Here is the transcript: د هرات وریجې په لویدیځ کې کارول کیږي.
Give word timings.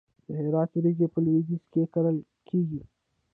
د 0.25 0.27
هرات 0.39 0.69
وریجې 0.73 1.07
په 1.13 1.19
لویدیځ 1.25 1.63
کې 1.71 1.81
کارول 1.93 2.17
کیږي. 2.47 2.81